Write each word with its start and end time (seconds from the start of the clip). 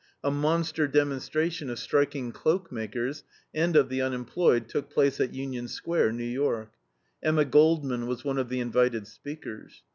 A 0.23 0.31
monster 0.31 0.87
demonstration 0.87 1.69
of 1.69 1.77
striking 1.77 2.31
cloakmakers 2.31 3.21
and 3.53 3.75
of 3.75 3.87
the 3.87 4.01
unemployed 4.01 4.67
took 4.67 4.89
place 4.89 5.19
at 5.21 5.35
Union 5.35 5.67
Square, 5.67 6.13
New 6.13 6.23
York. 6.23 6.71
Emma 7.21 7.45
Goldman 7.45 8.07
was 8.07 8.23
one 8.25 8.39
of 8.39 8.49
the 8.49 8.61
invited 8.61 9.05
speakers. 9.05 9.83